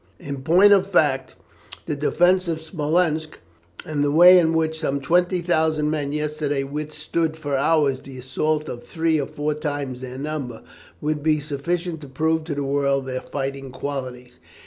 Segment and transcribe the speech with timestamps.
[0.19, 1.35] "In point of fact,
[1.85, 3.37] the defence of Smolensk,
[3.85, 8.81] and the way in which some 20,000 men yesterday withstood for hours the assault of
[8.83, 10.63] three or four times their number,
[11.01, 14.39] would be sufficient to prove to the world their fighting qualities.